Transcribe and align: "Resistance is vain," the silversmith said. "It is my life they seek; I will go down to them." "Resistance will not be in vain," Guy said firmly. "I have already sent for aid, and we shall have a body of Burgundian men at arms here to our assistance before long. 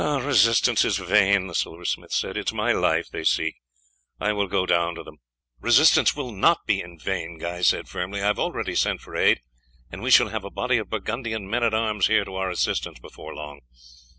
"Resistance 0.01 0.83
is 0.83 0.97
vain," 0.97 1.45
the 1.45 1.53
silversmith 1.53 2.11
said. 2.11 2.35
"It 2.35 2.49
is 2.49 2.53
my 2.53 2.71
life 2.71 3.11
they 3.11 3.23
seek; 3.23 3.57
I 4.19 4.33
will 4.33 4.47
go 4.47 4.65
down 4.65 4.95
to 4.95 5.03
them." 5.03 5.19
"Resistance 5.59 6.15
will 6.15 6.31
not 6.31 6.65
be 6.65 6.81
in 6.81 6.97
vain," 6.97 7.37
Guy 7.37 7.61
said 7.61 7.87
firmly. 7.87 8.19
"I 8.19 8.25
have 8.25 8.39
already 8.39 8.73
sent 8.73 9.01
for 9.01 9.15
aid, 9.15 9.41
and 9.91 10.01
we 10.01 10.09
shall 10.09 10.29
have 10.29 10.43
a 10.43 10.49
body 10.49 10.79
of 10.79 10.89
Burgundian 10.89 11.47
men 11.47 11.61
at 11.63 11.75
arms 11.75 12.07
here 12.07 12.25
to 12.25 12.33
our 12.37 12.49
assistance 12.49 12.97
before 12.97 13.35
long. 13.35 13.61